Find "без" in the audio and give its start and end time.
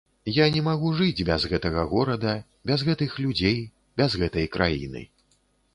1.27-1.45, 2.71-2.79, 4.01-4.21